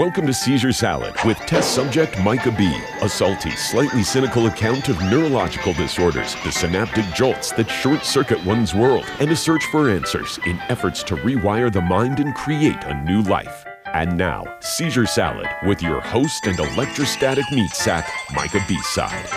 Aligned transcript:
Welcome 0.00 0.26
to 0.28 0.32
Seizure 0.32 0.72
Salad 0.72 1.12
with 1.26 1.36
test 1.40 1.74
subject 1.74 2.18
Micah 2.20 2.50
B. 2.56 2.74
A 3.02 3.08
salty, 3.08 3.50
slightly 3.50 4.02
cynical 4.02 4.46
account 4.46 4.88
of 4.88 4.98
neurological 5.02 5.74
disorders, 5.74 6.34
the 6.42 6.50
synaptic 6.50 7.04
jolts 7.14 7.52
that 7.52 7.68
short 7.68 8.06
circuit 8.06 8.42
one's 8.46 8.74
world, 8.74 9.04
and 9.18 9.30
a 9.30 9.36
search 9.36 9.62
for 9.66 9.90
answers 9.90 10.38
in 10.46 10.58
efforts 10.70 11.02
to 11.02 11.16
rewire 11.16 11.70
the 11.70 11.82
mind 11.82 12.18
and 12.18 12.34
create 12.34 12.82
a 12.84 12.94
new 13.04 13.20
life. 13.24 13.66
And 13.92 14.16
now, 14.16 14.46
Seizure 14.60 15.04
Salad 15.04 15.48
with 15.66 15.82
your 15.82 16.00
host 16.00 16.46
and 16.46 16.58
electrostatic 16.58 17.44
meat 17.52 17.72
sack, 17.72 18.10
Micah 18.32 18.64
B. 18.66 18.78
Side. 18.80 19.28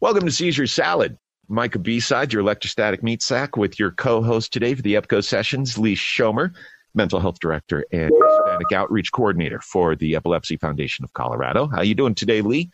Welcome 0.00 0.24
to 0.24 0.32
Seizure 0.32 0.66
Salad. 0.66 1.16
Micah 1.52 1.78
B-Side, 1.78 2.32
your 2.32 2.40
electrostatic 2.40 3.02
meat 3.02 3.22
sack, 3.22 3.58
with 3.58 3.78
your 3.78 3.90
co-host 3.90 4.54
today 4.54 4.74
for 4.74 4.80
the 4.80 4.94
EPCO 4.94 5.22
sessions, 5.22 5.76
Lee 5.76 5.94
Schomer, 5.94 6.54
mental 6.94 7.20
health 7.20 7.38
director 7.40 7.84
and 7.92 8.10
Hispanic 8.10 8.72
outreach 8.72 9.12
coordinator 9.12 9.60
for 9.60 9.94
the 9.94 10.16
Epilepsy 10.16 10.56
Foundation 10.56 11.04
of 11.04 11.12
Colorado. 11.12 11.66
How 11.66 11.82
you 11.82 11.94
doing 11.94 12.14
today, 12.14 12.40
Lee? 12.40 12.70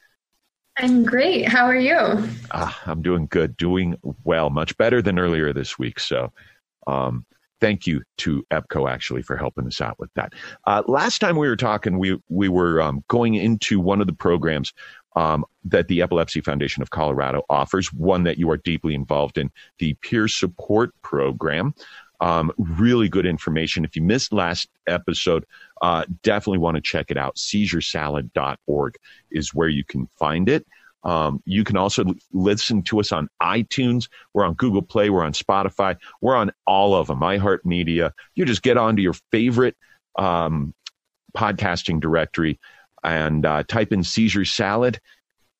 I'm 0.78 1.02
great. 1.02 1.48
How 1.48 1.64
are 1.64 1.76
you? 1.76 1.96
Uh, 2.52 2.72
I'm 2.86 3.02
doing 3.02 3.26
good, 3.26 3.56
doing 3.56 3.96
well, 4.22 4.48
much 4.48 4.76
better 4.76 5.02
than 5.02 5.18
earlier 5.18 5.52
this 5.52 5.76
week. 5.76 5.98
So, 5.98 6.32
um, 6.86 7.26
thank 7.60 7.86
you 7.86 8.02
to 8.18 8.44
EPCO 8.50 8.90
actually 8.90 9.22
for 9.22 9.36
helping 9.36 9.66
us 9.66 9.80
out 9.80 9.98
with 9.98 10.10
that. 10.14 10.32
Uh, 10.66 10.82
last 10.86 11.18
time 11.20 11.36
we 11.36 11.48
were 11.48 11.56
talking, 11.56 11.98
we 11.98 12.18
we 12.28 12.48
were 12.48 12.80
um, 12.80 13.04
going 13.08 13.34
into 13.34 13.80
one 13.80 14.00
of 14.00 14.06
the 14.06 14.12
programs 14.12 14.72
um, 15.16 15.44
that 15.64 15.88
the 15.88 16.02
Epilepsy 16.02 16.40
Foundation 16.40 16.82
of 16.82 16.90
Colorado 16.90 17.42
offers, 17.48 17.92
one 17.92 18.24
that 18.24 18.38
you 18.38 18.50
are 18.50 18.56
deeply 18.56 18.94
involved 18.94 19.38
in, 19.38 19.50
the 19.78 19.94
peer 19.94 20.28
support 20.28 20.92
program. 21.02 21.74
Um, 22.20 22.50
really 22.58 23.08
good 23.08 23.26
information. 23.26 23.84
If 23.84 23.94
you 23.94 24.02
missed 24.02 24.32
last 24.32 24.68
episode, 24.88 25.44
uh, 25.82 26.04
definitely 26.22 26.58
want 26.58 26.74
to 26.74 26.80
check 26.80 27.10
it 27.10 27.16
out. 27.16 27.36
Seizuresalad.org 27.36 28.94
is 29.30 29.54
where 29.54 29.68
you 29.68 29.84
can 29.84 30.08
find 30.18 30.48
it. 30.48 30.66
Um, 31.04 31.42
you 31.44 31.64
can 31.64 31.76
also 31.76 32.04
listen 32.32 32.82
to 32.84 33.00
us 33.00 33.12
on 33.12 33.28
iTunes. 33.42 34.08
We're 34.34 34.44
on 34.44 34.54
Google 34.54 34.82
Play. 34.82 35.10
We're 35.10 35.24
on 35.24 35.32
Spotify. 35.32 35.96
We're 36.20 36.36
on 36.36 36.50
all 36.66 36.94
of 36.94 37.06
them. 37.06 37.20
iHeartMedia. 37.20 38.12
You 38.34 38.44
just 38.44 38.62
get 38.62 38.76
onto 38.76 39.02
your 39.02 39.14
favorite 39.30 39.76
um, 40.18 40.74
podcasting 41.36 42.00
directory 42.00 42.58
and 43.04 43.46
uh, 43.46 43.62
type 43.62 43.92
in 43.92 44.02
seizure 44.02 44.44
salad 44.44 45.00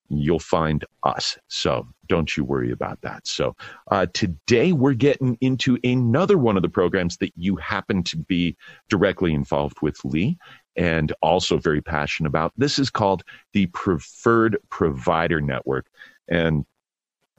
you'll 0.09 0.39
find 0.39 0.85
us 1.05 1.39
so 1.49 1.87
don't 2.09 2.37
you 2.37 2.45
worry 2.45 2.71
about 2.71 3.01
that 3.03 3.27
so 3.27 3.55
uh, 3.91 4.07
today 4.15 4.73
we're 4.73 4.95
getting 4.95 5.37
into 5.41 5.79
another 5.85 6.39
one 6.39 6.57
of 6.57 6.63
the 6.63 6.69
programs 6.69 7.17
that 7.19 7.33
you 7.37 7.57
happen 7.57 8.03
to 8.03 8.17
be 8.17 8.57
directly 8.89 9.33
involved 9.33 9.77
with 9.83 10.05
lee 10.05 10.37
and 10.77 11.13
also 11.23 11.59
very 11.59 11.81
passionate 11.81 12.29
about 12.29 12.53
this 12.57 12.79
is 12.79 12.91
called 12.91 13.23
the 13.53 13.67
preferred 13.67 14.57
provider 14.71 15.41
network 15.41 15.87
and 16.29 16.65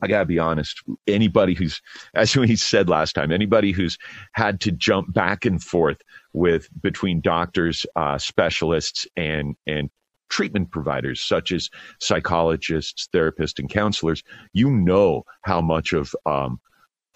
I 0.02 0.08
gotta 0.08 0.26
be 0.26 0.40
honest. 0.40 0.82
Anybody 1.08 1.54
who's, 1.54 1.82
as 2.14 2.36
we 2.36 2.56
said 2.56 2.90
last 2.90 3.14
time, 3.14 3.32
anybody 3.32 3.72
who's 3.72 3.98
had 4.34 4.62
to 4.62 4.72
jump 4.72 5.14
back 5.14 5.46
and 5.46 5.62
forth 5.62 6.02
with 6.34 6.70
between 6.82 7.22
doctors, 7.22 7.86
uh, 7.96 8.18
specialists, 8.18 9.08
and 9.16 9.56
and 9.68 9.90
treatment 10.30 10.72
providers 10.72 11.22
such 11.22 11.52
as 11.52 11.70
psychologists, 12.00 13.08
therapists, 13.14 13.60
and 13.60 13.70
counselors, 13.70 14.24
you 14.54 14.70
know 14.70 15.24
how 15.44 15.62
much 15.62 15.94
of 15.94 16.16
um, 16.26 16.60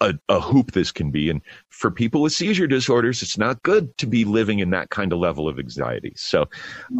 a, 0.00 0.14
a, 0.28 0.40
hoop 0.40 0.72
this 0.72 0.92
can 0.92 1.10
be. 1.10 1.30
And 1.30 1.40
for 1.70 1.90
people 1.90 2.22
with 2.22 2.32
seizure 2.32 2.66
disorders, 2.66 3.22
it's 3.22 3.38
not 3.38 3.62
good 3.62 3.96
to 3.98 4.06
be 4.06 4.24
living 4.24 4.58
in 4.58 4.70
that 4.70 4.90
kind 4.90 5.12
of 5.12 5.18
level 5.18 5.48
of 5.48 5.58
anxiety. 5.58 6.12
So 6.16 6.46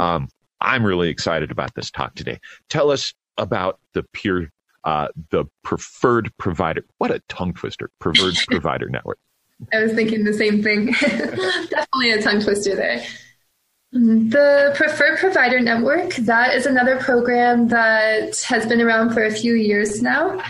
um, 0.01 0.29
I'm 0.61 0.85
really 0.85 1.09
excited 1.09 1.51
about 1.51 1.75
this 1.75 1.91
talk 1.91 2.15
today. 2.15 2.41
Tell 2.69 2.91
us 2.91 3.13
about 3.37 3.81
the 3.93 4.05
peer, 4.13 4.51
uh, 4.85 5.09
the 5.31 5.45
preferred 5.63 6.31
provider. 6.39 6.85
What 6.99 7.11
a 7.11 7.21
tongue 7.29 7.53
twister! 7.53 7.91
Preferred 7.99 8.37
provider 8.49 8.89
network. 8.89 9.19
I 9.73 9.83
was 9.83 9.93
thinking 9.93 10.25
the 10.25 10.33
same 10.33 10.63
thing. 10.63 10.87
Definitely 11.01 12.11
a 12.13 12.23
tongue 12.23 12.41
twister 12.41 12.75
there. 12.75 13.05
The 13.95 14.73
Preferred 14.75 15.21
Provider 15.21 15.61
Network, 15.61 16.17
that 16.17 16.53
is 16.57 16.67
another 16.67 16.97
program 16.97 17.69
that 17.69 18.41
has 18.41 18.67
been 18.67 18.81
around 18.81 19.15
for 19.15 19.23
a 19.23 19.31
few 19.31 19.55
years 19.55 20.03
now. 20.03 20.43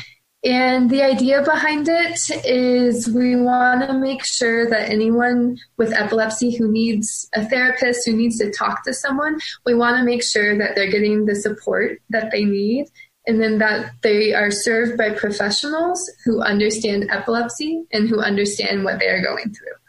And 0.42 0.88
the 0.88 1.02
idea 1.02 1.42
behind 1.42 1.86
it 1.86 2.18
is 2.46 3.06
we 3.06 3.36
want 3.36 3.86
to 3.86 3.92
make 3.98 4.24
sure 4.24 4.70
that 4.70 4.88
anyone 4.88 5.58
with 5.76 5.92
epilepsy 5.92 6.56
who 6.56 6.72
needs 6.72 7.28
a 7.34 7.44
therapist, 7.44 8.06
who 8.06 8.16
needs 8.16 8.38
to 8.38 8.50
talk 8.50 8.82
to 8.84 8.94
someone, 8.94 9.38
we 9.66 9.74
want 9.74 9.98
to 9.98 10.04
make 10.04 10.22
sure 10.22 10.56
that 10.56 10.74
they're 10.74 10.90
getting 10.90 11.26
the 11.26 11.34
support 11.34 11.98
that 12.08 12.30
they 12.30 12.46
need 12.46 12.86
and 13.26 13.42
then 13.42 13.58
that 13.58 13.92
they 14.00 14.32
are 14.32 14.50
served 14.50 14.96
by 14.96 15.10
professionals 15.10 16.10
who 16.24 16.40
understand 16.40 17.10
epilepsy 17.10 17.84
and 17.92 18.08
who 18.08 18.20
understand 18.20 18.84
what 18.84 18.98
they 18.98 19.08
are 19.08 19.22
going 19.22 19.52
through. 19.52 19.83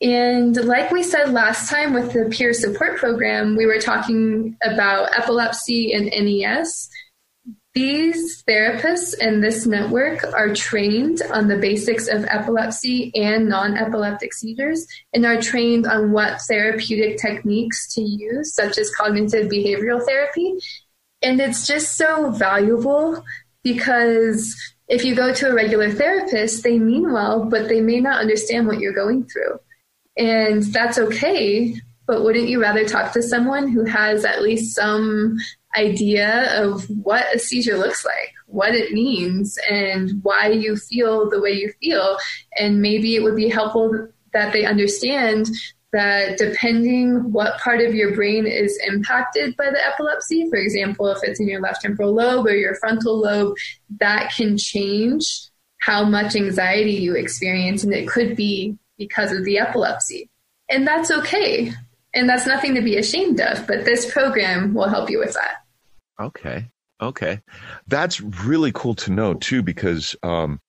And 0.00 0.54
like 0.64 0.90
we 0.90 1.02
said 1.02 1.32
last 1.32 1.70
time 1.70 1.94
with 1.94 2.12
the 2.12 2.28
peer 2.30 2.52
support 2.52 2.98
program, 2.98 3.56
we 3.56 3.66
were 3.66 3.80
talking 3.80 4.56
about 4.62 5.16
epilepsy 5.18 5.92
and 5.92 6.06
NES. 6.06 6.90
These 7.72 8.42
therapists 8.48 9.14
and 9.20 9.42
this 9.42 9.66
network 9.66 10.24
are 10.34 10.54
trained 10.54 11.20
on 11.30 11.48
the 11.48 11.58
basics 11.58 12.08
of 12.08 12.24
epilepsy 12.24 13.12
and 13.14 13.48
non 13.48 13.76
epileptic 13.76 14.32
seizures 14.32 14.86
and 15.12 15.24
are 15.26 15.40
trained 15.40 15.86
on 15.86 16.12
what 16.12 16.40
therapeutic 16.42 17.18
techniques 17.18 17.94
to 17.94 18.02
use, 18.02 18.54
such 18.54 18.78
as 18.78 18.90
cognitive 18.94 19.50
behavioral 19.50 20.02
therapy. 20.04 20.54
And 21.22 21.40
it's 21.40 21.66
just 21.66 21.96
so 21.96 22.30
valuable 22.30 23.22
because 23.62 24.56
if 24.88 25.04
you 25.04 25.14
go 25.14 25.34
to 25.34 25.50
a 25.50 25.54
regular 25.54 25.90
therapist, 25.90 26.62
they 26.62 26.78
mean 26.78 27.12
well, 27.12 27.44
but 27.44 27.68
they 27.68 27.80
may 27.80 28.00
not 28.00 28.20
understand 28.20 28.66
what 28.66 28.78
you're 28.78 28.94
going 28.94 29.24
through. 29.24 29.58
And 30.16 30.62
that's 30.62 30.98
okay. 30.98 31.74
But 32.06 32.22
wouldn't 32.22 32.48
you 32.48 32.60
rather 32.60 32.86
talk 32.86 33.12
to 33.12 33.22
someone 33.22 33.68
who 33.68 33.84
has 33.84 34.24
at 34.24 34.42
least 34.42 34.76
some 34.76 35.36
idea 35.76 36.62
of 36.62 36.88
what 37.02 37.26
a 37.34 37.38
seizure 37.38 37.76
looks 37.76 38.04
like, 38.04 38.32
what 38.46 38.74
it 38.74 38.92
means, 38.92 39.58
and 39.68 40.12
why 40.22 40.48
you 40.48 40.76
feel 40.76 41.28
the 41.28 41.40
way 41.40 41.50
you 41.50 41.72
feel? 41.80 42.16
And 42.58 42.80
maybe 42.80 43.16
it 43.16 43.22
would 43.22 43.36
be 43.36 43.48
helpful 43.48 44.08
that 44.32 44.52
they 44.52 44.64
understand 44.64 45.48
that 45.92 46.38
depending 46.38 47.32
what 47.32 47.58
part 47.58 47.80
of 47.80 47.94
your 47.94 48.14
brain 48.14 48.46
is 48.46 48.78
impacted 48.86 49.56
by 49.56 49.70
the 49.70 49.86
epilepsy, 49.86 50.48
for 50.48 50.56
example, 50.56 51.08
if 51.08 51.18
it's 51.22 51.40
in 51.40 51.48
your 51.48 51.60
left 51.60 51.82
temporal 51.82 52.14
lobe 52.14 52.46
or 52.46 52.54
your 52.54 52.74
frontal 52.76 53.18
lobe, 53.18 53.56
that 53.98 54.30
can 54.36 54.58
change 54.58 55.48
how 55.80 56.04
much 56.04 56.36
anxiety 56.36 56.92
you 56.92 57.14
experience. 57.14 57.82
And 57.82 57.94
it 57.94 58.08
could 58.08 58.36
be 58.36 58.76
because 58.98 59.32
of 59.32 59.44
the 59.44 59.58
epilepsy. 59.58 60.30
And 60.68 60.86
that's 60.86 61.10
okay. 61.10 61.72
And 62.14 62.28
that's 62.28 62.46
nothing 62.46 62.74
to 62.74 62.80
be 62.80 62.96
ashamed 62.96 63.40
of, 63.40 63.66
but 63.66 63.84
this 63.84 64.10
program 64.10 64.74
will 64.74 64.88
help 64.88 65.10
you 65.10 65.18
with 65.18 65.34
that. 65.34 65.64
Okay. 66.20 66.70
Okay. 67.00 67.40
That's 67.88 68.20
really 68.20 68.72
cool 68.72 68.94
to 68.96 69.12
know 69.12 69.34
too, 69.34 69.62
because, 69.62 70.16
um, 70.22 70.60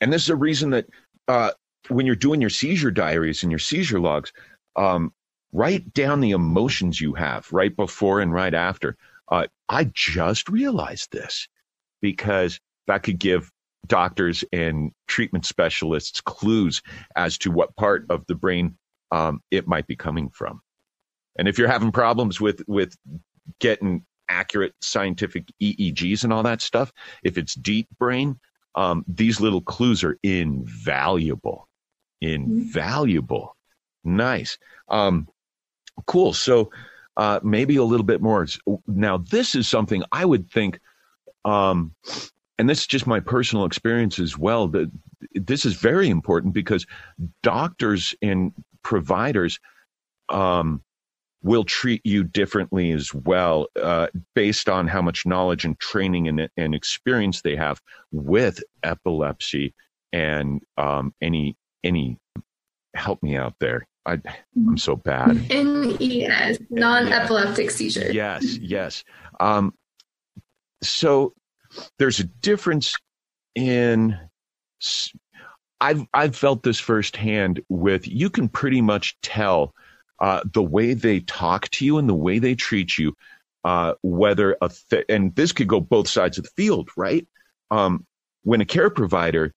and 0.00 0.12
this 0.12 0.22
is 0.22 0.30
a 0.30 0.36
reason 0.36 0.70
that, 0.70 0.86
uh, 1.26 1.50
when 1.88 2.06
you're 2.06 2.14
doing 2.14 2.40
your 2.40 2.50
seizure 2.50 2.92
diaries 2.92 3.42
and 3.42 3.50
your 3.50 3.58
seizure 3.58 3.98
logs, 3.98 4.32
um, 4.76 5.12
write 5.52 5.92
down 5.94 6.20
the 6.20 6.30
emotions 6.30 7.00
you 7.00 7.14
have 7.14 7.52
right 7.52 7.74
before 7.74 8.20
and 8.20 8.32
right 8.32 8.54
after. 8.54 8.96
Uh, 9.28 9.46
I 9.68 9.90
just 9.94 10.48
realized 10.48 11.10
this 11.10 11.48
because 12.00 12.60
that 12.86 13.02
could 13.02 13.18
give 13.18 13.50
doctors 13.86 14.44
and 14.52 14.92
treatment 15.06 15.46
specialists 15.46 16.20
clues 16.20 16.82
as 17.16 17.38
to 17.38 17.50
what 17.50 17.74
part 17.76 18.04
of 18.10 18.26
the 18.26 18.34
brain 18.34 18.76
um, 19.10 19.40
it 19.50 19.66
might 19.66 19.86
be 19.86 19.96
coming 19.96 20.28
from. 20.30 20.60
And 21.38 21.48
if 21.48 21.58
you're 21.58 21.68
having 21.68 21.92
problems 21.92 22.40
with 22.40 22.62
with 22.66 22.96
getting 23.60 24.04
accurate 24.28 24.74
scientific 24.82 25.46
EEGs 25.62 26.24
and 26.24 26.32
all 26.32 26.42
that 26.42 26.60
stuff, 26.60 26.92
if 27.22 27.38
it's 27.38 27.54
deep 27.54 27.88
brain, 27.98 28.38
um, 28.74 29.04
these 29.08 29.40
little 29.40 29.60
clues 29.60 30.04
are 30.04 30.18
invaluable. 30.22 31.68
Invaluable. 32.20 33.56
Nice. 34.04 34.58
Um, 34.88 35.28
cool. 36.06 36.32
So 36.32 36.70
uh, 37.16 37.40
maybe 37.42 37.76
a 37.76 37.84
little 37.84 38.06
bit 38.06 38.20
more. 38.20 38.46
Now, 38.86 39.18
this 39.18 39.54
is 39.54 39.68
something 39.68 40.02
I 40.12 40.24
would 40.24 40.50
think 40.50 40.78
um, 41.44 41.94
and 42.58 42.68
this 42.68 42.80
is 42.80 42.86
just 42.86 43.06
my 43.06 43.20
personal 43.20 43.64
experience 43.64 44.18
as 44.18 44.36
well 44.36 44.68
that 44.68 44.90
this 45.34 45.64
is 45.64 45.74
very 45.74 46.08
important 46.08 46.52
because 46.52 46.86
doctors 47.42 48.14
and 48.20 48.52
providers 48.82 49.58
um, 50.28 50.82
will 51.42 51.64
treat 51.64 52.04
you 52.04 52.24
differently 52.24 52.90
as 52.90 53.14
well 53.14 53.68
uh, 53.80 54.08
based 54.34 54.68
on 54.68 54.88
how 54.88 55.00
much 55.00 55.24
knowledge 55.24 55.64
and 55.64 55.78
training 55.78 56.28
and, 56.28 56.48
and 56.56 56.74
experience 56.74 57.42
they 57.42 57.54
have 57.54 57.80
with 58.10 58.62
epilepsy 58.82 59.74
and 60.12 60.62
um, 60.76 61.14
any 61.20 61.56
any 61.84 62.18
help 62.94 63.22
me 63.22 63.36
out 63.36 63.54
there. 63.60 63.86
I, 64.04 64.18
I'm 64.56 64.78
so 64.78 64.96
bad. 64.96 65.48
NES, 65.50 66.58
non-epileptic 66.70 67.70
seizure. 67.70 68.10
Yes, 68.10 68.56
yes. 68.56 69.04
Um, 69.38 69.74
so 70.82 71.34
there's 71.98 72.20
a 72.20 72.24
difference 72.24 72.94
in. 73.54 74.18
I've 75.80 76.06
I've 76.12 76.36
felt 76.36 76.62
this 76.62 76.80
firsthand 76.80 77.60
with 77.68 78.08
you 78.08 78.30
can 78.30 78.48
pretty 78.48 78.80
much 78.80 79.16
tell 79.22 79.74
uh, 80.20 80.42
the 80.52 80.62
way 80.62 80.94
they 80.94 81.20
talk 81.20 81.70
to 81.70 81.84
you 81.84 81.98
and 81.98 82.08
the 82.08 82.14
way 82.14 82.38
they 82.38 82.54
treat 82.54 82.98
you, 82.98 83.14
uh, 83.64 83.94
whether 84.02 84.56
a 84.60 84.70
th- 84.90 85.04
and 85.08 85.34
this 85.36 85.52
could 85.52 85.68
go 85.68 85.80
both 85.80 86.08
sides 86.08 86.38
of 86.38 86.44
the 86.44 86.50
field, 86.56 86.90
right? 86.96 87.26
Um, 87.70 88.06
when 88.42 88.60
a 88.60 88.64
care 88.64 88.90
provider 88.90 89.54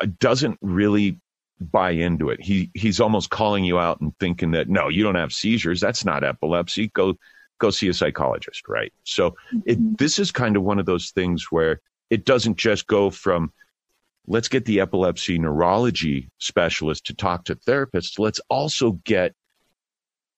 uh, 0.00 0.06
doesn't 0.18 0.58
really 0.62 1.20
buy 1.60 1.90
into 1.90 2.30
it. 2.30 2.40
He 2.40 2.70
he's 2.74 3.00
almost 3.00 3.30
calling 3.30 3.64
you 3.64 3.78
out 3.78 4.00
and 4.00 4.16
thinking 4.18 4.52
that 4.52 4.68
no, 4.68 4.88
you 4.88 5.02
don't 5.02 5.16
have 5.16 5.32
seizures. 5.32 5.80
That's 5.80 6.04
not 6.04 6.24
epilepsy. 6.24 6.88
Go 6.88 7.16
go 7.58 7.70
see 7.70 7.88
a 7.88 7.94
psychologist, 7.94 8.68
right? 8.68 8.92
So 9.04 9.34
mm-hmm. 9.52 9.94
this 9.98 10.18
is 10.18 10.30
kind 10.30 10.56
of 10.56 10.62
one 10.62 10.78
of 10.78 10.86
those 10.86 11.10
things 11.10 11.50
where 11.50 11.80
it 12.10 12.24
doesn't 12.24 12.56
just 12.56 12.86
go 12.86 13.10
from 13.10 13.52
let's 14.28 14.48
get 14.48 14.66
the 14.66 14.80
epilepsy 14.80 15.38
neurology 15.38 16.28
specialist 16.38 17.06
to 17.06 17.14
talk 17.14 17.44
to 17.46 17.56
therapists. 17.56 18.18
Let's 18.18 18.40
also 18.50 18.92
get 19.04 19.34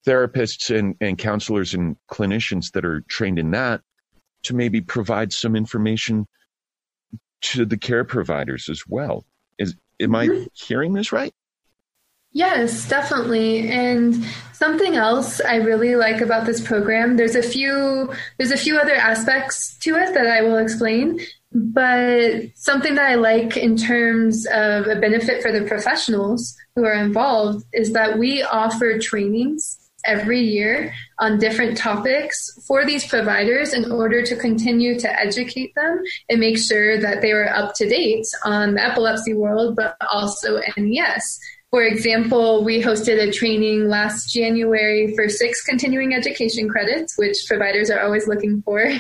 therapists 0.06 0.74
and, 0.74 0.94
and 1.00 1.18
counselors 1.18 1.74
and 1.74 1.96
clinicians 2.10 2.72
that 2.72 2.84
are 2.84 3.02
trained 3.02 3.38
in 3.38 3.50
that 3.50 3.82
to 4.44 4.54
maybe 4.54 4.80
provide 4.80 5.32
some 5.32 5.56
information 5.56 6.26
to 7.42 7.66
the 7.66 7.76
care 7.76 8.04
providers 8.04 8.68
as 8.68 8.84
well. 8.86 9.24
Is 9.58 9.74
am 10.00 10.14
I 10.14 10.46
hearing 10.54 10.94
this 10.94 11.12
right? 11.12 11.34
Yes, 12.32 12.88
definitely. 12.88 13.68
And 13.68 14.24
something 14.52 14.94
else 14.94 15.40
I 15.40 15.56
really 15.56 15.96
like 15.96 16.20
about 16.20 16.46
this 16.46 16.60
program, 16.60 17.16
there's 17.16 17.34
a 17.34 17.42
few 17.42 18.12
there's 18.38 18.52
a 18.52 18.56
few 18.56 18.78
other 18.78 18.94
aspects 18.94 19.76
to 19.78 19.96
it 19.96 20.14
that 20.14 20.26
I 20.26 20.42
will 20.42 20.58
explain, 20.58 21.20
but 21.52 22.42
something 22.54 22.94
that 22.94 23.10
I 23.10 23.16
like 23.16 23.56
in 23.56 23.76
terms 23.76 24.46
of 24.46 24.86
a 24.86 24.96
benefit 24.96 25.42
for 25.42 25.50
the 25.50 25.62
professionals 25.62 26.56
who 26.76 26.84
are 26.84 26.94
involved 26.94 27.64
is 27.72 27.92
that 27.92 28.18
we 28.18 28.42
offer 28.42 28.98
trainings 28.98 29.78
every 30.06 30.40
year 30.40 30.94
on 31.18 31.38
different 31.38 31.76
topics 31.76 32.58
for 32.66 32.86
these 32.86 33.06
providers 33.06 33.74
in 33.74 33.90
order 33.90 34.22
to 34.22 34.36
continue 34.36 34.98
to 34.98 35.20
educate 35.20 35.74
them 35.74 36.00
and 36.28 36.40
make 36.40 36.58
sure 36.58 36.98
that 36.98 37.20
they 37.20 37.34
were 37.34 37.52
up 37.54 37.74
to 37.74 37.88
date 37.88 38.26
on 38.44 38.74
the 38.74 38.82
epilepsy 38.82 39.34
world, 39.34 39.76
but 39.76 39.96
also 40.10 40.60
NES. 40.76 41.38
For 41.70 41.84
example, 41.84 42.64
we 42.64 42.82
hosted 42.82 43.22
a 43.22 43.30
training 43.30 43.88
last 43.88 44.32
January 44.32 45.14
for 45.14 45.28
six 45.28 45.62
continuing 45.62 46.14
education 46.14 46.68
credits, 46.68 47.16
which 47.16 47.36
providers 47.46 47.90
are 47.90 48.00
always 48.00 48.26
looking 48.26 48.60
for. 48.62 48.90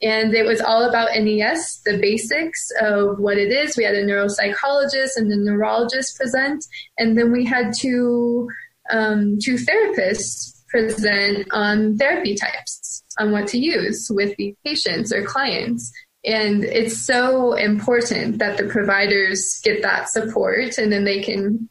And 0.00 0.32
it 0.32 0.46
was 0.46 0.62
all 0.62 0.88
about 0.88 1.10
NES, 1.14 1.82
the 1.84 1.98
basics 1.98 2.66
of 2.80 3.18
what 3.18 3.36
it 3.36 3.52
is. 3.52 3.76
We 3.76 3.84
had 3.84 3.94
a 3.94 4.04
neuropsychologist 4.04 5.16
and 5.16 5.30
a 5.30 5.36
neurologist 5.36 6.16
present, 6.16 6.64
and 6.96 7.16
then 7.18 7.30
we 7.30 7.44
had 7.44 7.74
two 7.76 8.48
um, 8.90 9.38
two 9.42 9.56
therapists 9.56 10.64
present 10.68 11.46
on 11.52 11.98
therapy 11.98 12.34
types, 12.34 13.04
on 13.18 13.32
what 13.32 13.48
to 13.48 13.58
use 13.58 14.08
with 14.10 14.34
the 14.36 14.54
patients 14.64 15.12
or 15.12 15.24
clients. 15.24 15.92
And 16.24 16.64
it's 16.64 17.04
so 17.04 17.52
important 17.52 18.38
that 18.38 18.56
the 18.56 18.64
providers 18.64 19.60
get 19.62 19.82
that 19.82 20.08
support 20.08 20.78
and 20.78 20.90
then 20.90 21.04
they 21.04 21.22
can 21.22 21.68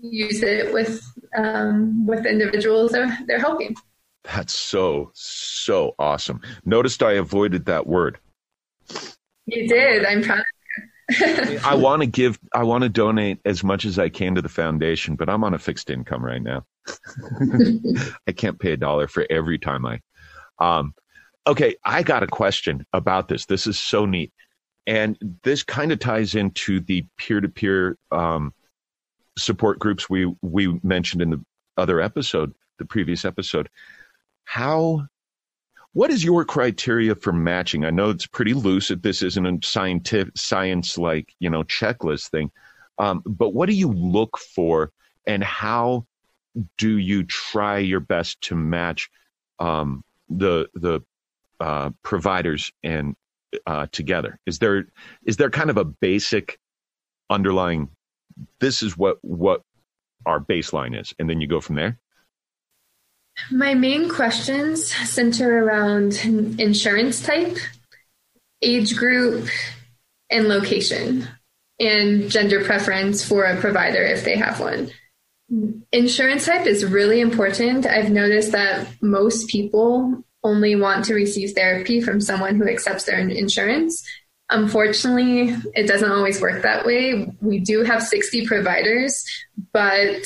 use 0.00 0.42
it 0.42 0.72
with 0.72 1.02
um, 1.36 2.06
with 2.06 2.26
individuals 2.26 2.92
they're, 2.92 3.18
they're 3.26 3.40
helping. 3.40 3.74
That's 4.24 4.58
so, 4.58 5.12
so 5.14 5.94
awesome. 5.98 6.40
Noticed 6.64 7.02
I 7.02 7.12
avoided 7.12 7.66
that 7.66 7.86
word. 7.86 8.18
You 9.46 9.68
did. 9.68 10.04
I'm 10.04 10.22
proud 10.22 10.42
I 11.64 11.74
want 11.74 12.02
to 12.02 12.06
give, 12.06 12.38
I 12.52 12.64
want 12.64 12.82
to 12.82 12.88
donate 12.88 13.38
as 13.44 13.62
much 13.62 13.84
as 13.84 13.98
I 13.98 14.08
can 14.08 14.34
to 14.34 14.42
the 14.42 14.48
foundation, 14.48 15.14
but 15.14 15.28
I'm 15.28 15.44
on 15.44 15.54
a 15.54 15.58
fixed 15.58 15.90
income 15.90 16.24
right 16.24 16.42
now. 16.42 16.64
I 18.26 18.32
can't 18.32 18.58
pay 18.58 18.72
a 18.72 18.76
dollar 18.76 19.06
for 19.06 19.24
every 19.30 19.58
time 19.58 19.86
I. 19.86 20.00
Um, 20.58 20.94
okay, 21.46 21.76
I 21.84 22.02
got 22.02 22.22
a 22.22 22.26
question 22.26 22.84
about 22.92 23.28
this. 23.28 23.46
This 23.46 23.66
is 23.66 23.78
so 23.78 24.04
neat, 24.04 24.32
and 24.86 25.16
this 25.44 25.62
kind 25.62 25.92
of 25.92 26.00
ties 26.00 26.34
into 26.34 26.80
the 26.80 27.04
peer-to-peer 27.18 27.96
um, 28.10 28.52
support 29.38 29.78
groups 29.78 30.08
we 30.08 30.32
we 30.42 30.78
mentioned 30.82 31.22
in 31.22 31.30
the 31.30 31.44
other 31.76 32.00
episode, 32.00 32.54
the 32.78 32.84
previous 32.84 33.24
episode. 33.24 33.68
How 34.44 35.06
what 35.92 36.10
is 36.10 36.22
your 36.22 36.44
criteria 36.44 37.14
for 37.14 37.32
matching? 37.32 37.84
I 37.84 37.90
know 37.90 38.10
it's 38.10 38.26
pretty 38.26 38.52
loose. 38.52 38.90
If 38.90 39.00
this 39.00 39.22
isn't 39.22 39.46
a 39.46 39.66
scientific 39.66 40.36
science 40.36 40.98
like 40.98 41.34
you 41.38 41.50
know 41.50 41.62
checklist 41.64 42.28
thing, 42.30 42.50
um, 42.98 43.22
but 43.24 43.54
what 43.54 43.68
do 43.68 43.74
you 43.74 43.92
look 43.92 44.38
for, 44.38 44.92
and 45.26 45.42
how 45.42 46.06
do 46.78 46.98
you 46.98 47.24
try 47.24 47.78
your 47.78 48.00
best 48.00 48.40
to 48.42 48.54
match 48.54 49.10
um, 49.58 50.04
the 50.28 50.68
the 50.74 51.00
uh, 51.60 51.90
providers 52.02 52.70
and 52.82 53.14
uh, 53.66 53.86
together? 53.92 54.38
Is 54.46 54.58
there 54.58 54.86
is 55.24 55.36
there 55.36 55.50
kind 55.50 55.70
of 55.70 55.76
a 55.76 55.84
basic 55.84 56.58
underlying? 57.30 57.88
This 58.60 58.82
is 58.82 58.96
what 58.96 59.18
what 59.22 59.62
our 60.24 60.40
baseline 60.40 60.98
is, 60.98 61.14
and 61.18 61.28
then 61.28 61.40
you 61.40 61.46
go 61.46 61.60
from 61.60 61.76
there. 61.76 61.98
My 63.50 63.74
main 63.74 64.08
questions 64.08 64.86
center 64.86 65.64
around 65.64 66.16
insurance 66.58 67.22
type, 67.22 67.56
age 68.62 68.96
group, 68.96 69.48
and 70.30 70.48
location, 70.48 71.28
and 71.78 72.30
gender 72.30 72.64
preference 72.64 73.24
for 73.24 73.44
a 73.44 73.60
provider 73.60 74.02
if 74.02 74.24
they 74.24 74.36
have 74.36 74.58
one. 74.58 74.90
Insurance 75.92 76.46
type 76.46 76.66
is 76.66 76.84
really 76.84 77.20
important. 77.20 77.86
I've 77.86 78.10
noticed 78.10 78.52
that 78.52 78.88
most 79.00 79.48
people 79.48 80.24
only 80.42 80.74
want 80.74 81.04
to 81.04 81.14
receive 81.14 81.52
therapy 81.52 82.00
from 82.00 82.20
someone 82.20 82.56
who 82.56 82.68
accepts 82.68 83.04
their 83.04 83.18
insurance. 83.18 84.02
Unfortunately, 84.50 85.56
it 85.74 85.88
doesn't 85.88 86.10
always 86.10 86.40
work 86.40 86.62
that 86.62 86.86
way. 86.86 87.32
We 87.40 87.58
do 87.58 87.82
have 87.82 88.02
60 88.02 88.46
providers, 88.46 89.24
but 89.72 90.24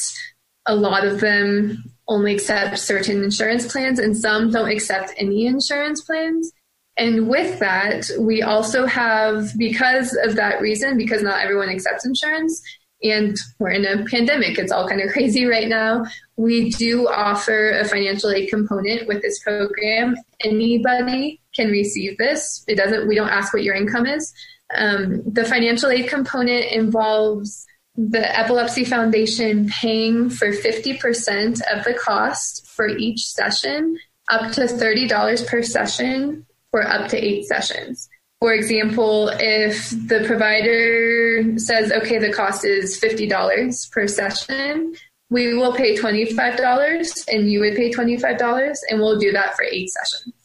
a 0.67 0.75
lot 0.75 1.07
of 1.07 1.21
them 1.21 1.83
only 2.07 2.35
accept 2.35 2.79
certain 2.79 3.23
insurance 3.25 3.71
plans 3.71 3.99
and 3.99 4.17
some 4.17 4.51
don't 4.51 4.71
accept 4.71 5.13
any 5.17 5.47
insurance 5.47 6.03
plans. 6.03 6.53
And 6.97 7.29
with 7.29 7.61
that, 7.61 8.11
we 8.19 8.43
also 8.43 8.85
have, 8.85 9.57
because 9.57 10.15
of 10.25 10.37
that 10.37 10.61
reason, 10.61 10.99
because 10.99 11.23
not 11.23 11.41
everyone 11.41 11.71
accepts 11.71 12.05
insurance, 12.05 12.63
and 13.03 13.37
we're 13.59 13.71
in 13.71 13.87
a 13.87 14.05
pandemic, 14.05 14.59
it's 14.59 14.71
all 14.71 14.87
kind 14.87 15.01
of 15.01 15.11
crazy 15.11 15.47
right 15.47 15.69
now. 15.69 16.05
We 16.37 16.69
do 16.71 17.09
offer 17.09 17.79
a 17.79 17.87
financial 17.87 18.31
aid 18.31 18.51
component 18.51 19.09
with 19.09 19.23
this 19.23 19.39
program. 19.39 20.17
Anybody 20.45 21.40
can 21.55 21.71
receive 21.71 22.19
this. 22.19 22.65
It 22.69 22.77
doesn't, 22.77 23.09
we 23.09 23.15
don't 23.15 23.29
ask 23.29 23.53
what 23.53 23.63
your 23.63 23.75
income 23.75 24.07
is. 24.07 24.33
Um, 24.75 25.23
the 25.27 25.45
financial 25.45 25.91
aid 25.91 26.09
component 26.09 26.67
involves 26.73 27.67
the 27.97 28.39
Epilepsy 28.39 28.85
Foundation 28.85 29.69
paying 29.69 30.31
for 30.31 30.53
50% 30.53 31.61
of 31.73 31.85
the 31.85 31.95
cost 31.95 32.67
for 32.69 32.89
each 32.89 33.27
session, 33.27 33.99
up 34.29 34.53
to 34.53 34.63
$30 34.63 35.47
per 35.47 35.63
session 35.63 36.47
for 36.71 36.87
up 36.87 37.09
to 37.09 37.17
eight 37.17 37.45
sessions. 37.47 38.09
For 38.41 38.55
example, 38.55 39.29
if 39.35 39.91
the 39.91 40.25
provider 40.27 41.59
says, 41.59 41.93
okay, 41.93 42.19
the 42.19 42.33
cost 42.33 42.65
is 42.65 42.99
$50 42.99 43.91
per 43.91 44.07
session, 44.07 44.95
we 45.29 45.55
will 45.55 45.75
pay 45.75 45.97
$25 45.97 47.29
and 47.29 47.51
you 47.51 47.61
would 47.61 47.77
pay 47.77 47.91
$25 47.91 48.77
and 48.89 48.99
we'll 48.99 49.19
do 49.19 49.31
that 49.33 49.55
for 49.57 49.65
eight 49.65 49.91
sessions. 49.91 50.40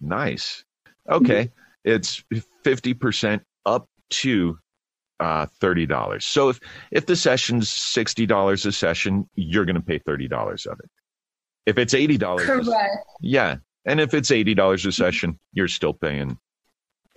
Nice. 0.00 0.64
Okay. 1.08 1.44
Mm-hmm. 1.44 1.90
It's 1.92 2.24
50% 2.64 3.40
up 3.66 3.88
to 4.10 4.58
uh, 5.20 5.46
thirty 5.60 5.86
dollars. 5.86 6.24
So 6.24 6.48
if 6.48 6.58
if 6.90 7.06
the 7.06 7.14
session's 7.14 7.68
sixty 7.68 8.26
dollars 8.26 8.64
a 8.66 8.72
session, 8.72 9.28
you're 9.34 9.66
going 9.66 9.76
to 9.76 9.82
pay 9.82 9.98
thirty 9.98 10.26
dollars 10.26 10.66
of 10.66 10.80
it. 10.82 10.90
If 11.66 11.78
it's 11.78 11.94
eighty 11.94 12.16
dollars, 12.16 12.46
correct? 12.46 12.96
Yeah, 13.20 13.56
and 13.84 14.00
if 14.00 14.14
it's 14.14 14.30
eighty 14.30 14.54
dollars 14.54 14.86
a 14.86 14.92
session, 14.92 15.38
you're 15.52 15.68
still 15.68 15.92
paying 15.92 16.38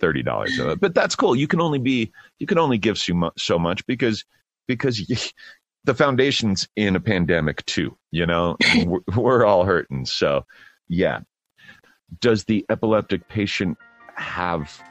thirty 0.00 0.22
dollars 0.22 0.58
of 0.58 0.68
it. 0.68 0.80
But 0.80 0.94
that's 0.94 1.16
cool. 1.16 1.34
You 1.34 1.48
can 1.48 1.60
only 1.60 1.78
be 1.78 2.12
you 2.38 2.46
can 2.46 2.58
only 2.58 2.78
give 2.78 2.98
so 2.98 3.14
much, 3.14 3.32
so 3.38 3.58
much 3.58 3.84
because 3.86 4.24
because 4.68 5.08
you, 5.08 5.16
the 5.84 5.94
foundation's 5.94 6.68
in 6.76 6.96
a 6.96 7.00
pandemic 7.00 7.64
too. 7.64 7.96
You 8.10 8.26
know, 8.26 8.56
we're, 8.84 9.00
we're 9.16 9.46
all 9.46 9.64
hurting. 9.64 10.04
So 10.04 10.44
yeah, 10.88 11.20
does 12.20 12.44
the 12.44 12.64
epileptic 12.68 13.28
patient 13.28 13.78
have 14.16 14.82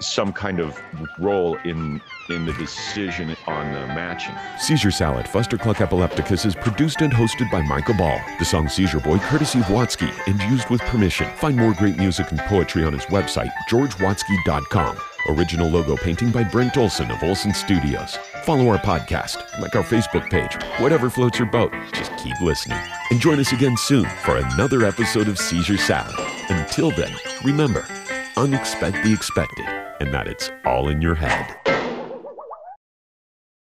some 0.00 0.32
kind 0.32 0.60
of 0.60 0.80
role 1.18 1.56
in 1.64 2.00
in 2.28 2.46
the 2.46 2.52
decision 2.54 3.36
on 3.46 3.72
the 3.72 3.86
matching. 3.88 4.34
Seizure 4.58 4.90
Salad, 4.90 5.26
Fustercluck 5.26 5.80
Epilepticus 5.80 6.44
is 6.44 6.54
produced 6.54 7.02
and 7.02 7.12
hosted 7.12 7.50
by 7.50 7.60
Micah 7.62 7.94
Ball. 7.94 8.20
The 8.38 8.44
song 8.44 8.68
Seizure 8.68 9.00
Boy, 9.00 9.18
courtesy 9.18 9.58
of 9.58 9.66
Watsky, 9.66 10.10
and 10.26 10.40
used 10.50 10.68
with 10.70 10.80
permission. 10.82 11.28
Find 11.36 11.56
more 11.56 11.74
great 11.74 11.96
music 11.96 12.30
and 12.30 12.40
poetry 12.40 12.84
on 12.84 12.92
his 12.92 13.04
website, 13.06 13.50
georgewatsky.com. 13.68 14.96
Original 15.28 15.68
logo 15.68 15.96
painting 15.96 16.30
by 16.30 16.44
Brent 16.44 16.76
Olson 16.78 17.10
of 17.10 17.22
Olson 17.22 17.52
Studios. 17.52 18.16
Follow 18.44 18.68
our 18.68 18.78
podcast, 18.78 19.36
like 19.60 19.76
our 19.76 19.84
Facebook 19.84 20.30
page, 20.30 20.54
whatever 20.80 21.10
floats 21.10 21.38
your 21.38 21.48
boat. 21.48 21.72
Just 21.92 22.16
keep 22.16 22.40
listening. 22.40 22.80
And 23.10 23.20
join 23.20 23.38
us 23.38 23.52
again 23.52 23.76
soon 23.76 24.06
for 24.24 24.38
another 24.38 24.84
episode 24.84 25.28
of 25.28 25.38
Seizure 25.38 25.76
Salad. 25.76 26.29
Until 26.50 26.90
then, 26.90 27.14
remember, 27.44 27.82
unexpect 28.36 29.04
the 29.04 29.12
expected, 29.12 29.66
and 30.00 30.12
that 30.12 30.26
it's 30.26 30.50
all 30.64 30.88
in 30.88 31.00
your 31.00 31.14
head. 31.14 31.69